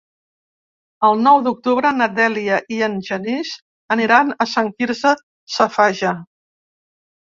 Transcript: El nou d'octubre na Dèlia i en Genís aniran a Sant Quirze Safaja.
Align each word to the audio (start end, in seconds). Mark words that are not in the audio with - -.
El 1.09 1.19
nou 1.25 1.41
d'octubre 1.47 1.91
na 1.97 2.07
Dèlia 2.19 2.57
i 2.77 2.81
en 2.87 2.97
Genís 3.09 3.53
aniran 3.97 4.33
a 4.47 4.49
Sant 4.55 4.75
Quirze 4.81 5.13
Safaja. 5.59 6.15